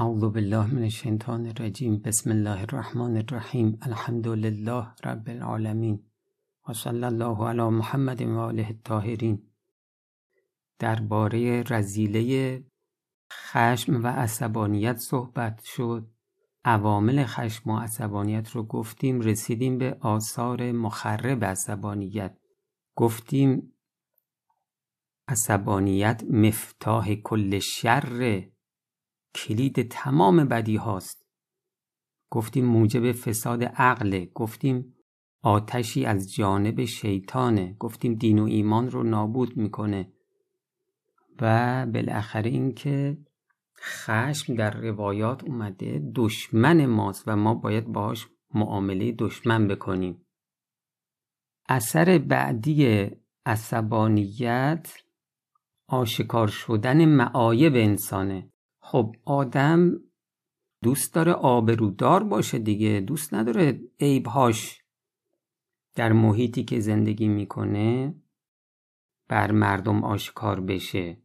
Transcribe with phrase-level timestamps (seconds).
[0.00, 1.98] اعوذ بالله من الشیطان الرجیم.
[1.98, 3.78] بسم الله الرحمن الرحیم.
[3.82, 6.02] الحمد لله رب العالمین.
[6.68, 9.42] و صلی الله علی محمد و آله الطاهرین.
[10.78, 12.64] درباره رزیله
[13.32, 16.10] خشم و عصبانیت صحبت شد.
[16.64, 22.38] عوامل خشم و عصبانیت رو گفتیم رسیدیم به آثار مخرب عصبانیت.
[22.96, 23.72] گفتیم
[25.28, 28.48] عصبانیت مفتاح کل شر.
[29.38, 31.26] کلید تمام بدی هاست.
[32.30, 34.94] گفتیم موجب فساد عقل گفتیم
[35.42, 37.76] آتشی از جانب شیطانه.
[37.78, 40.12] گفتیم دین و ایمان رو نابود می‌کنه.
[41.40, 43.18] و بالاخره اینکه
[43.80, 50.26] خشم در روایات اومده دشمن ماست و ما باید باش معامله دشمن بکنیم.
[51.68, 53.10] اثر بعدی
[53.46, 54.96] عصبانیت
[55.86, 58.50] آشکار شدن معایب انسانه.
[58.90, 60.00] خب آدم
[60.82, 64.82] دوست داره آبرودار باشه دیگه دوست نداره عیبهاش
[65.94, 68.14] در محیطی که زندگی می‌کنه
[69.28, 71.22] بر مردم آشکار بشه.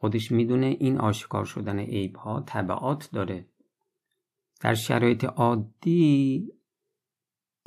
[0.00, 3.48] خودش می‌دونه این آشکار شدن عیبها طبعات داره.
[4.60, 6.48] در شرایط عادی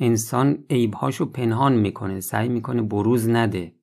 [0.00, 3.74] انسان عیبهاشو پنهان می‌کنه سعی می‌کنه بروز نده.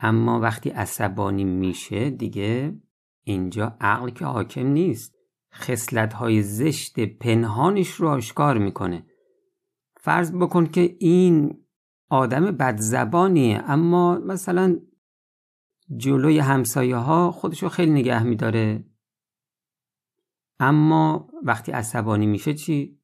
[0.00, 2.80] اما وقتی عصبانی میشه دیگه
[3.28, 5.14] اینجا عقل که حاکم نیست.
[5.52, 9.06] خسلت های زشت پنهانش رو آشکار می‌کنه.
[10.00, 11.64] فرض بکن که این
[12.10, 14.80] آدم بدزبانیه اما مثلا
[15.96, 18.84] جلوی همسایه ها خودشو خیلی نگه میداره.
[20.60, 23.00] اما وقتی عصبانی میشه چی؟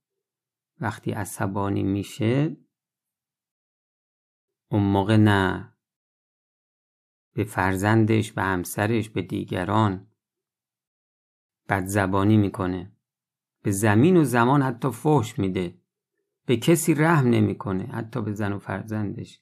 [0.81, 2.57] وقتی عصبانی میشه
[4.71, 5.75] اون موقع نه.
[7.35, 10.14] به فرزندش به همسرش به دیگران.
[11.69, 12.93] بدزبانی می‌کنه.
[13.63, 15.75] به زمین و زمان حتی فحش میده.
[16.47, 19.41] به کسی رحم نمی‌کنه حتی به زن و فرزندش.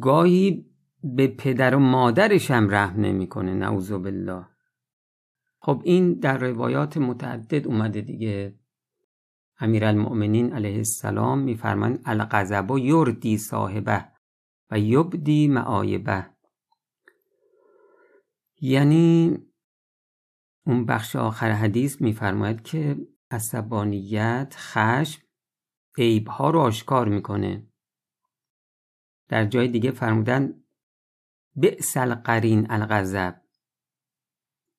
[0.00, 0.66] گاهی
[1.04, 4.46] به پدر و مادرش هم رحم نمی‌کنه نعوذ بالله
[5.60, 8.54] خب این در روایات متعدد اومده دیگه.
[9.58, 14.04] امیرالمؤمنین علیه السلام میفرمایند الغضب یردی صاحبه
[14.70, 16.26] و یبدی معایبه.
[18.60, 19.38] یعنی
[20.66, 22.96] اون بخش آخر حدیث میفرماید که
[23.30, 25.22] عصبانیت خشم
[25.98, 27.66] عیبها رو آشکار می‌کنه.
[29.28, 30.64] در جای دیگه فرمودن
[31.56, 33.40] بئس القرین الغضب.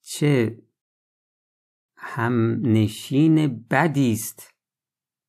[0.01, 0.61] چه
[1.95, 4.53] هم نشین بدی است.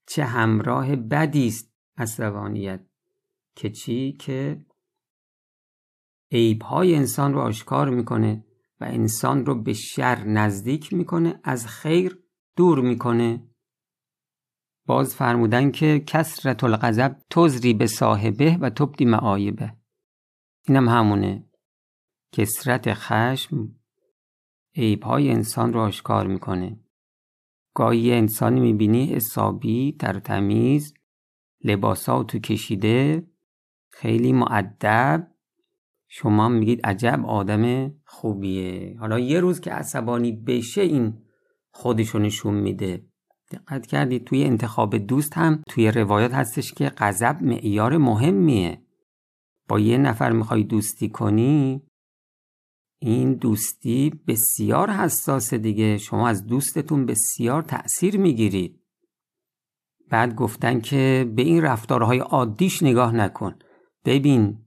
[0.07, 2.87] چه همراه بدی است عصبانیت.
[3.57, 4.67] که چی؟ که
[6.31, 8.45] عیبهای انسان رو آشکار می‌کنه.
[8.83, 12.19] و انسان رو به شر نزدیک می‌کنه از خیر
[12.57, 13.49] دور می‌کنه.
[14.87, 19.77] باز فرمودن که کسرت الغضب تزری به صاحبه و تبدی معایبه.
[20.69, 21.47] اینم همونه.
[22.33, 23.75] کسرت خشم
[24.77, 26.81] عیبهای انسان رو آشکار می‌کنه.
[27.75, 30.95] گاهی انسانی می‌بینی حسابی در تمیز
[31.65, 33.27] لباسا تو کشیده
[33.93, 35.32] خیلی معدب
[36.15, 38.97] شما میگید عجب آدم خوبیه.
[38.99, 41.19] حالا یه روز که عصبانی بشه این
[41.73, 43.07] خودشو نشون میده.
[43.53, 48.83] دقت کردید توی انتخاب دوست هم توی روایات هستش که غضب معیار مهمیه.
[49.69, 51.83] با یه نفر می‌خوای دوستی کنی
[53.01, 55.99] این دوستی بسیار حساسه دیگه.
[55.99, 58.81] شما از دوستتون بسیار تأثیر می‌گیرید
[60.11, 63.55] بعد گفتن که به این رفتارهای عادیش نگاه نکن.
[64.05, 64.62] ببین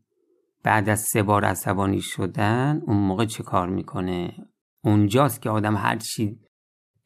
[0.66, 4.48] بعد از سه بار عصبانی شدن اون موقع چه کار می‌کنه؟
[4.84, 6.40] اونجاست که آدم هر چی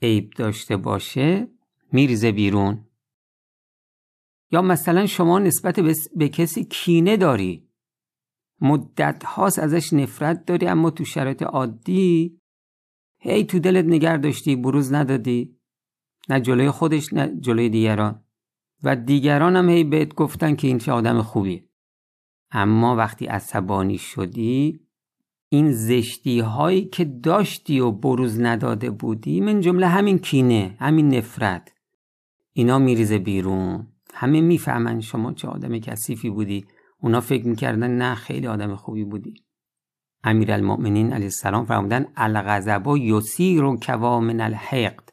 [0.01, 1.47] عیب داشته باشه
[1.91, 2.85] میریزه بیرون.
[4.51, 5.79] یا مثلا شما نسبت
[6.15, 7.69] به کسی کینه داری.
[8.61, 12.41] مدت هاست ازش نفرت داری اما تو شرایط عادی
[13.17, 15.59] هی تو دلت نگر داشتی بروز ندادی.
[16.29, 18.23] نه جلوی خودش نه جلوی دیگران.
[18.83, 21.68] و دیگران هم هی بهت گفتن که این چه آدم خوبیه.
[22.51, 24.79] اما وقتی عصبانی شدی
[25.49, 31.73] این زشتی هایی که داشتی و بروز نداده بودی من جمله همین کینه همین نفرت
[32.53, 33.87] اینا میریزه بیرون.
[34.13, 36.65] همه می‌فهمن شما چه آدم کثیفی بودی.
[37.01, 39.33] اونا فکر می‌کردن نه خیلی آدم خوبی بودی.
[40.23, 45.09] امیرالمؤمنین علیه السلام فرمودن الغضب یسیر و کوامن الحقد.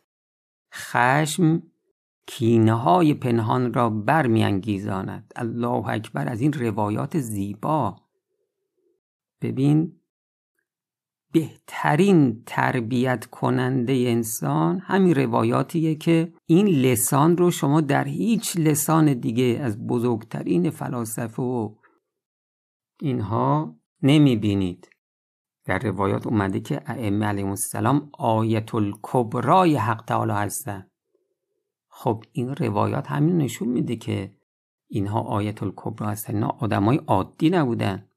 [0.74, 1.62] خشم
[2.26, 5.32] کینه های پنهان را برمیانگیزاند.
[5.36, 7.96] الله اکبر از این روایات زیبا.
[9.40, 9.92] ببین
[11.32, 19.60] بهترین تربیت کننده انسان همین روایاتیه که این لسان رو شما در هیچ لسان دیگه
[19.62, 21.74] از بزرگترین فلاسفه و
[23.00, 24.90] اینها نمی بینید
[25.64, 30.86] در روایات اومده که ائمه علیهم السلام آیت الکبرای حق تعالی هستن
[31.98, 34.36] خب این روایات همین نشون میده که
[34.88, 38.08] اینها آیت الکبرا هستن اینا آدمای عادی نبودن.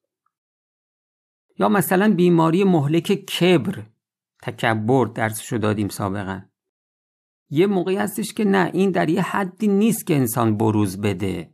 [1.57, 3.85] یا مثلا بیماری مهلک کبر
[4.41, 6.41] تکبر درسشو دادیم سابقا.
[7.49, 11.53] یه موقعی هستش که نه این در یه حدی نیست که انسان بروز بده.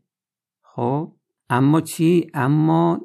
[0.61, 1.15] خب
[1.49, 3.01] اما چی؟ اما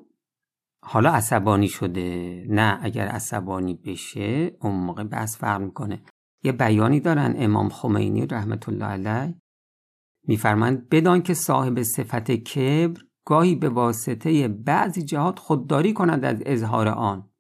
[0.83, 2.45] حالا عصبانی شده.
[2.49, 6.03] نه اگر عصبانی بشه اون موقع بس فرق می‌کنه.
[6.43, 9.41] یه بیانی دارن امام خمینی رحمت الله علیه.
[10.27, 16.89] میفرمند بدان که صاحب صفت کبر گاهی به واسطه بعضی جهات خودداری کند از اظهار
[16.89, 17.31] آن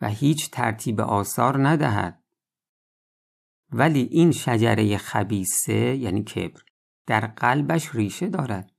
[0.00, 2.24] و هیچ ترتیب آثار ندهد.
[3.70, 6.60] ولی این شجره خبیسه یعنی کبر
[7.06, 8.73] در قلبش ریشه دارد.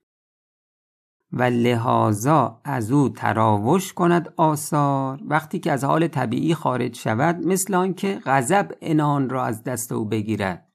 [1.36, 7.74] و لحاظا از او تراوش کند آثار وقتی که از حال طبیعی خارج شود مثل
[7.74, 10.72] آنکه غضب انان را از دست او بگیرد.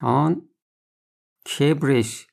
[0.00, 0.48] آن
[1.58, 2.26] کبرش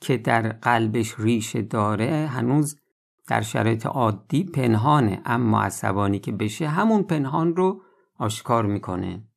[0.00, 2.80] که در قلبش ریشه داره هنوز
[3.26, 7.82] در شرایط عادی پنهانه اما عصبانی که بشه همون پنهان رو
[8.18, 9.28] آشکار می‌کنه.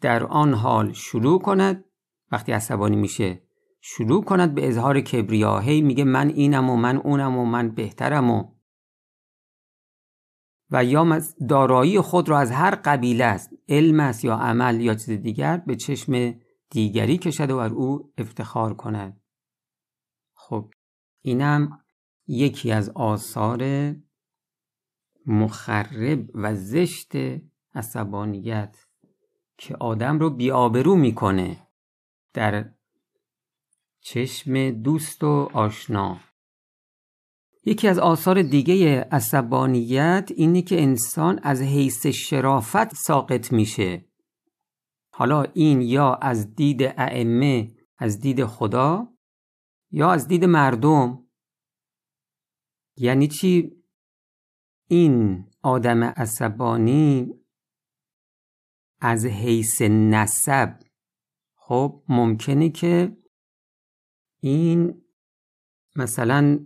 [0.00, 1.84] در آن حال شروع کند.
[2.32, 3.47] وقتی عصبانی میشه
[3.80, 5.58] شروع کند به اظهار کبریا.
[5.58, 8.58] هی میگه من اینم و من اونم و من بهترم و
[10.70, 13.50] و یا دارایی خود را از هر قبیله است.
[13.68, 16.34] علم است یا عمل یا چیز دیگر به چشم
[16.70, 19.20] دیگری کشد و بر او افتخار کند.
[20.34, 20.70] خب
[21.20, 21.84] اینم
[22.26, 23.94] یکی از آثار
[25.26, 27.12] مخرب و زشت
[27.74, 28.76] عصبانیت
[29.58, 31.68] که آدم رو بیابرو می‌کنه
[32.34, 32.70] در
[34.10, 36.20] چشم دوست و آشنا.
[37.64, 44.04] یکی از آثار دیگه عصبانیت اینه که انسان از حیث شرافت ساقط میشه.
[45.12, 49.08] حالا این یا از دید ائمه از دید خدا
[49.90, 51.26] یا از دید مردم.
[52.96, 53.82] یعنی چی؟
[54.88, 57.34] این آدم عصبانی
[59.00, 60.78] از حیث نسب.
[61.54, 63.18] خب ممکنه که
[64.40, 65.02] این
[65.96, 66.60] مثلا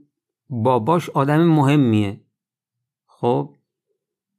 [0.50, 2.20] باباش آدم مهمیه.
[3.06, 3.56] خب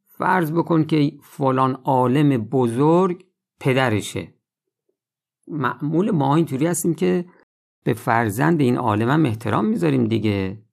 [0.06, 3.26] فرض بکن که فلان عالم بزرگ
[3.60, 4.34] پدرشه.
[5.48, 7.26] معمول ما اینطوری هستیم که
[7.84, 10.64] به فرزند این عالم هم احترام می‌ذاریم دیگه.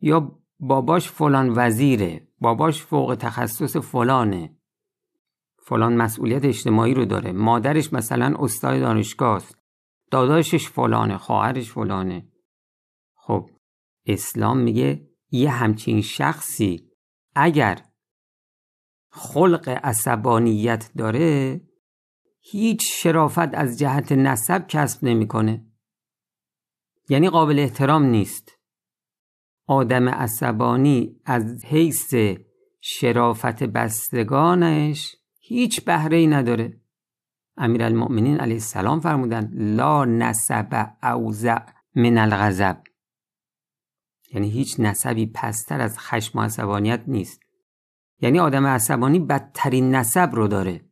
[0.00, 4.56] یا باباش فلان وزیره باباش فوق تخصص فلانه.
[5.58, 7.32] فلان مسئولیت اجتماعی رو داره.
[7.32, 9.57] مادرش مثلا استاد دانشگاه است
[10.10, 12.28] داداشش فلانه خواهرش فلانه.
[13.14, 13.50] خب
[14.06, 16.90] اسلام میگه یه همچین شخصی
[17.34, 17.82] اگر
[19.10, 21.60] خلق عصبانیت داره
[22.40, 25.66] هیچ شرافت از جهت نسب کسب نمی‌کنه.
[27.08, 28.58] یعنی قابل احترام نیست.
[29.66, 32.14] آدم عصبانی از حیث
[32.80, 36.80] شرافت بستگانش هیچ بهره ای نداره.
[37.58, 41.58] امیرالمؤمنین علیه السلام فرمودن لا نسب اوزع
[41.94, 42.82] من الغضب.
[44.32, 47.40] یعنی هیچ نسبی پستر از خشم و عصبانیت نیست.
[48.20, 50.84] یعنی آدم عصبانی بدترین نسب رو داره.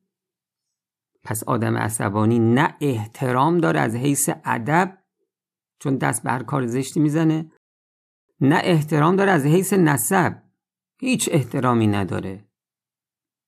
[1.24, 4.98] پس آدم عصبانی نه احترام داره از حیث ادب
[5.78, 7.52] چون دست به هر کار زشتی می‌زنه
[8.40, 10.42] نه احترام داره از حیث نسب.
[11.00, 12.45] هیچ احترامی نداره.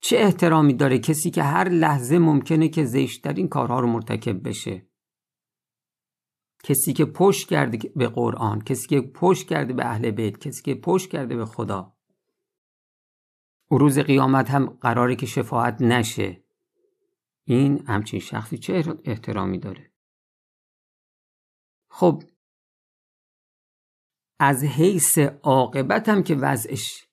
[0.01, 4.89] چه احترامی داره کسی که هر لحظه ممکنه که زشتترین کارها رو مرتکب بشه؟
[6.63, 10.75] کسی که پشت کرده به قرآن کسی که پشت کرده به اهل بیت کسی که
[10.75, 11.97] پشت کرده به خدا.
[13.71, 16.45] روز قیامت هم قراره که شفاعت نشه.
[17.45, 19.93] این همچین شخصی چه احترامی داره؟
[21.91, 22.23] خب
[24.39, 27.09] از حیث عاقبت هم که وضعش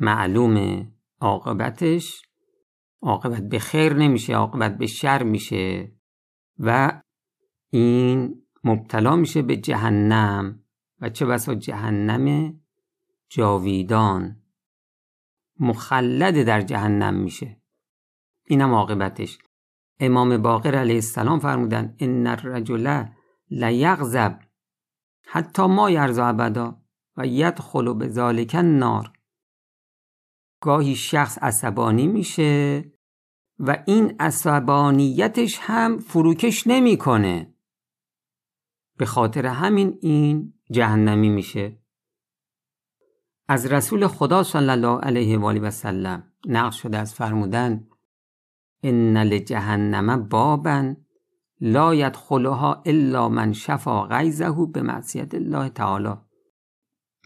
[0.00, 0.93] معلومه
[1.24, 2.22] عاقبتش
[3.02, 5.92] عاقبت به خیر نمیشه عاقبت به شر میشه
[6.58, 7.00] و
[7.70, 10.64] این مبتلا میشه به جهنم
[11.00, 12.54] و چه بسا جهنم
[13.28, 14.42] جاویدان
[15.60, 17.60] مخلد در جهنم میشه.
[18.46, 19.38] اینم عاقبتش.
[20.00, 23.04] امام باقر علیه السلام فرمودن ان الرجل
[23.50, 24.38] لیغضب
[25.26, 26.82] حتی ما یرزا ابدا
[27.16, 29.13] و یدخل به ذالک النار.
[30.64, 32.84] گاهی شخص عصبانی میشه
[33.58, 37.54] و این عصبانیتش هم فروکش نمی‌کنه.
[38.98, 41.78] به خاطر همین این جهنمی میشه.
[43.48, 47.88] از رسول خدا صلی الله علیه و آله و سلم نقل شده از فرمودن
[48.82, 50.94] ان لجهنم بابا
[51.60, 56.14] لا یدخلها الا من شفا غیظه به معصیت الله تعالی.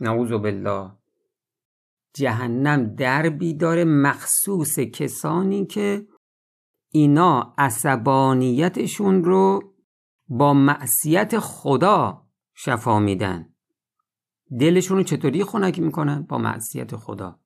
[0.01, 0.98] نعوذ بالله.
[2.19, 6.07] جهنم دربی داره مخصوص کسانی که
[6.93, 9.75] اینا عصبانیتشون رو
[10.29, 13.55] با معصیت خدا شفا میدن.
[14.61, 17.41] دلشون رو چطوری خنک می‌کنن با معصیت خدا.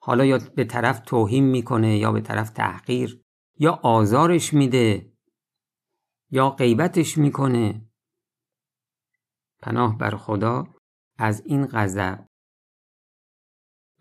[0.00, 3.22] حالا یا به طرف توهین می‌کنه یا به طرف تحقیر
[3.58, 5.12] یا آزارش میده
[6.30, 7.88] یا غیبتش می‌کنه.
[9.62, 10.64] پناه بر خدا
[11.18, 12.26] از این غضب.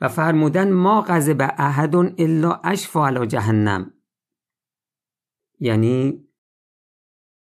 [0.02, 3.94] و فرمودن ما غضب احد الا اشفا علی جهنم.
[5.60, 6.26] یعنی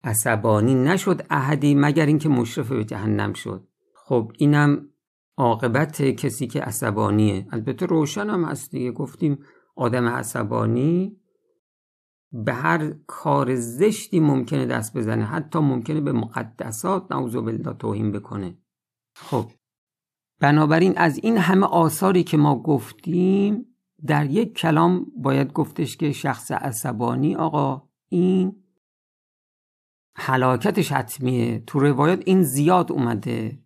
[0.03, 3.67] عصبانی نشد احدی مگر اینکه مشرف به جهنم شد.
[3.95, 4.89] خب اینم
[5.37, 7.47] عاقبت کسی که عصبانیه.
[7.51, 8.91] البته روشن هم هست دیگه.
[8.91, 9.39] گفتیم
[9.75, 11.19] آدم عصبانی
[12.31, 15.25] به هر کار زشتی ممکنه دست بزنه.
[15.25, 18.57] حتی ممکنه به مقدسات نعوذ بالله توهین بکنه.
[19.15, 19.51] خب
[20.39, 23.65] بنابراین از این همه آثاری که ما گفتیم
[24.05, 28.63] در یک کلام باید گفتش که شخص عصبانی آقا این
[30.15, 31.59] حلاکتش حتمیه.
[31.59, 33.59] تو روایات این زیاد اومده.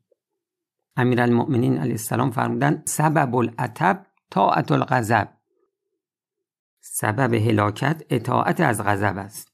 [0.96, 5.30] امیرالمؤمنین علیه السلام فرمودن سبب العتب طاعت الغضب
[6.82, 9.54] سبب هلاکت اطاعت از غضب است.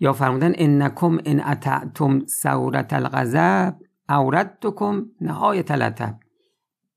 [0.00, 3.78] یا فرمودن انکم ان اطعتم سورت الغضب.
[4.08, 6.18] اوردتکم نهایت العتب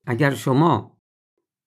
[0.06, 0.98] اگر شما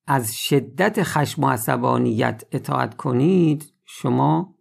[0.07, 4.59] از شدت خشم و عصبانیت اطاعت کنید شما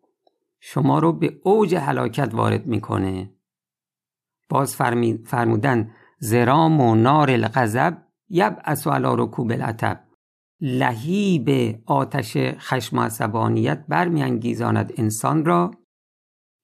[0.59, 3.33] شما رو به اوج هلاکت وارد می‌کنه.
[4.49, 4.75] باز
[5.25, 7.97] فرمودن زرام و نار الغضب
[8.29, 10.03] یبعث علی رکوب العتب.
[10.61, 15.71] لهیب آتش خشم و عصبانیت برمیانگیزاند انسان را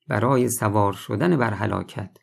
[0.07, 2.17] برای سوار شدن بر هلاکت.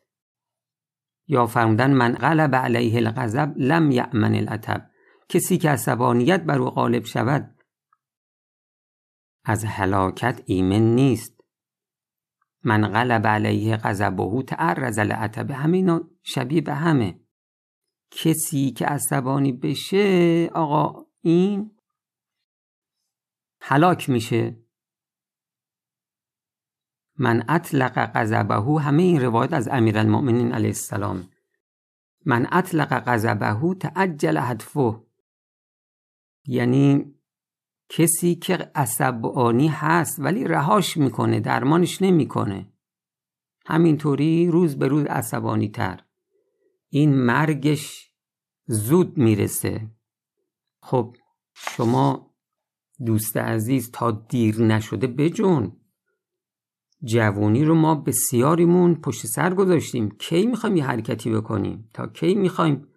[1.27, 4.89] یا فرمودن من غلب علیه الغضب لم یأمن العتب
[5.29, 7.55] کسی که عصبانیت بر او غالب شود
[9.45, 11.41] از هلاکت ایمن نیست.
[12.63, 17.19] من غلب علیه غضبه تعرض العتب همینا شبیه به همه.
[18.11, 21.71] کسی که عصبانی بشه آقا این
[23.61, 24.64] هلاک میشه.
[27.17, 31.29] من اطلق غضبه همه این روایت از امیرالمؤمنین علیه السلام.
[32.25, 35.01] من اطلق غضبه تعجل هدفه
[36.47, 37.15] یعنی
[37.89, 42.73] کسی که عصبانی هست ولی رهاش می‌کنه درمانش نمی‌کنه.
[43.65, 46.03] همینطوری روز به روز عصبانی تر
[46.89, 48.11] این مرگش
[48.65, 49.87] زود می‌رسه.
[50.81, 51.15] خب
[51.53, 52.33] شما
[53.05, 55.77] دوست عزیز تا دیر نشده بجون.
[57.05, 60.09] جوونی رو ما بسیاریمون پشت سر گذاشتیم.
[60.09, 62.87] کی می‌خوایم یه حرکتی بکنیم؟ تا کی می‌خوایم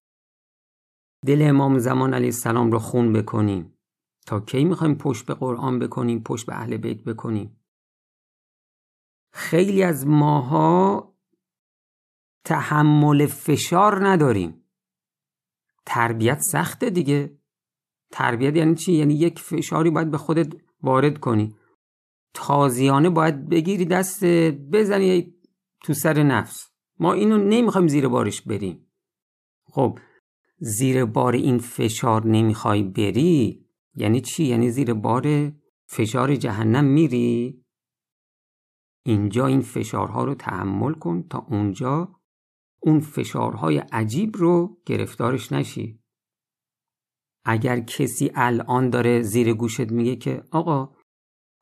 [1.27, 3.79] دل امام زمان علیه السلام رو خون بکنیم؟
[4.27, 7.61] تا کی می‌خوایم پشت به قرآن بکنیم؟ پشت به اهل بیت بکنیم؟
[9.33, 11.15] خیلی از ماها
[12.45, 14.65] تحمل فشار نداریم.
[15.87, 17.39] تربیت سخته دیگه.
[18.11, 21.55] تربیت یعنی چی؟ یعنی یک فشاری باید به خودت وارد کنی.
[22.41, 24.25] تازیانه باید بگیری دست
[24.73, 25.35] بزنی
[25.83, 28.87] تو سر نفس ما اینو نمی‌خوایم زیر بارش بریم
[29.65, 29.99] خب
[30.59, 35.53] زیر بار این فشار نمی‌خوای بری یعنی چی؟ یعنی زیر بار
[35.87, 37.65] فشار جهنم میری؟
[39.07, 42.21] اینجا این فشارها رو تحمل کن تا اونجا
[42.83, 46.01] اون فشارهای عجیب رو گرفتارش نشی
[47.45, 50.97] اگر کسی الان داره زیر گوشت میگه که آقا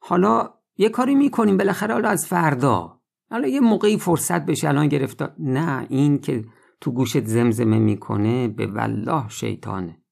[0.03, 3.01] حالا یه کاری می‌کنیم بالاخره حالا از فردا.
[3.31, 5.35] حالا یه موقعی فرصت بشه الان گرفتار.
[5.39, 6.45] نه این که
[6.81, 10.03] تو گوشت زمزمه می‌کنه به والله شیطانه.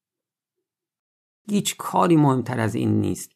[1.49, 3.31] هیچ کاری مهمتر از این نیست.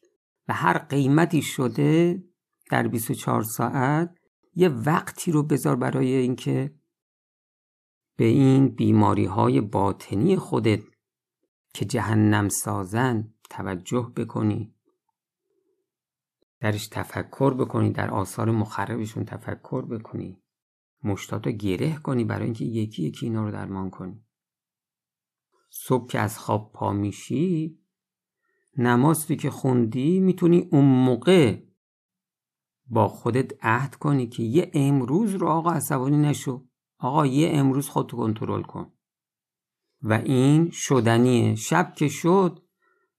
[0.47, 2.23] و هر قیمتی شده
[2.71, 4.15] در 24 ساعت
[4.55, 6.73] یه وقتی رو بذار برای اینکه
[8.17, 10.79] به این بیماری های باطنی خودت
[11.73, 14.75] که جهنم سازن توجه بکنی.
[16.59, 20.41] درش تفکر بکنی در آثار مخربشون تفکر بکنی.
[21.03, 24.23] مشتاتو گره کنی برای اینکه یکی یکی اینا رو درمان کنی.
[25.69, 27.79] صبح که از خواب پا میشی
[28.77, 31.61] نمازی که خوندی می‌تونی اون موقع
[32.85, 36.65] با خودت عهد کنی که یه امروز رو آقا عصبانی نشو.
[36.97, 38.93] آقا یه امروز خودتو کنترل کن.
[40.01, 41.55] و این شدنیه.
[41.55, 42.63] شب که شد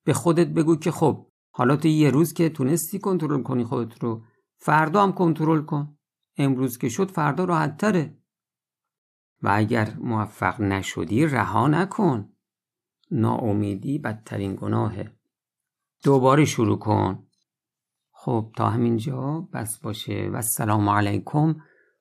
[0.05, 4.25] به خودت بگو که خب حالا تو یه روز که تونستی کنترل کنی خودت رو.
[4.59, 5.99] فردا هم کنترل کن.
[6.37, 8.19] امروز که شد فردا راحت تره.
[9.43, 12.33] و اگر موفق نشدی رها نکن.
[13.11, 15.17] ناامیدی بدترین گناهه.
[16.05, 17.27] دوباره شروع کن.
[18.13, 20.31] خب تا همینجا بس باشه.
[20.33, 21.55] و السلام علیکم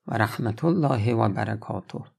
[0.08, 2.19] و رحمت الله و برکاته.